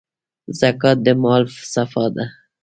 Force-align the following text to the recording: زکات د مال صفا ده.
زکات 0.59 0.97
د 1.05 1.07
مال 1.21 1.43
صفا 1.73 2.05
ده. 2.15 2.25